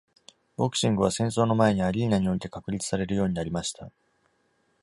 [0.57, 3.91] ボクシングは戦争の前にアリーナにおいて確立されるようになりました。